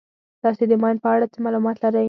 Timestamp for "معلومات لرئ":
1.45-1.99